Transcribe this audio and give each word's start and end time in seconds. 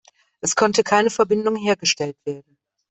Es 0.41 0.55
konnte 0.55 0.81
keine 0.83 1.11
Verbindung 1.11 1.55
hergestellt 1.55 2.17
werden. 2.25 2.57